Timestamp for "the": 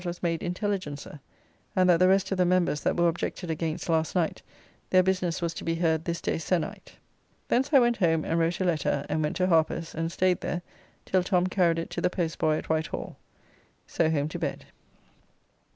1.97-2.07, 2.39-2.43, 12.01-12.09